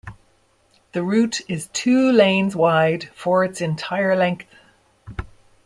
The 0.93 1.03
route 1.03 1.41
is 1.47 1.67
two 1.73 2.11
lanes 2.11 2.55
wide 2.55 3.11
for 3.13 3.43
its 3.45 3.61
entire 3.61 4.15
length. 4.15 4.47